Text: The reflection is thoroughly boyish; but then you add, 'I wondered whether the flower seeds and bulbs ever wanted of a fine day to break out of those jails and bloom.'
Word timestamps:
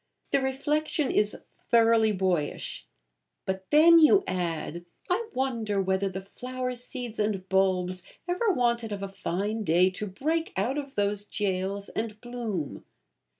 The 0.31 0.41
reflection 0.41 1.11
is 1.11 1.37
thoroughly 1.69 2.11
boyish; 2.11 2.87
but 3.45 3.67
then 3.69 3.99
you 3.99 4.23
add, 4.25 4.83
'I 5.11 5.27
wondered 5.33 5.83
whether 5.83 6.09
the 6.09 6.23
flower 6.23 6.73
seeds 6.73 7.19
and 7.19 7.47
bulbs 7.49 8.01
ever 8.27 8.49
wanted 8.49 8.91
of 8.91 9.03
a 9.03 9.07
fine 9.07 9.63
day 9.63 9.91
to 9.91 10.07
break 10.07 10.53
out 10.57 10.79
of 10.79 10.95
those 10.95 11.25
jails 11.25 11.87
and 11.89 12.19
bloom.' 12.19 12.83